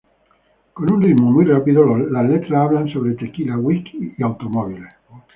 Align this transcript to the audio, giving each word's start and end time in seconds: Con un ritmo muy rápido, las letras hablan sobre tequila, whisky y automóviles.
Con 0.73 0.91
un 0.91 1.03
ritmo 1.03 1.29
muy 1.31 1.45
rápido, 1.45 1.85
las 1.85 2.25
letras 2.27 2.53
hablan 2.59 2.89
sobre 2.91 3.13
tequila, 3.13 3.55
whisky 3.59 4.15
y 4.17 4.23
automóviles. 4.23 4.91